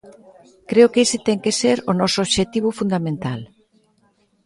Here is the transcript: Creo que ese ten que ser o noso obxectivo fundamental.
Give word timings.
Creo 0.69 0.91
que 0.93 1.03
ese 1.05 1.17
ten 1.27 1.39
que 1.43 1.53
ser 1.61 1.77
o 1.91 1.93
noso 1.99 2.17
obxectivo 2.25 2.69
fundamental. 2.79 3.39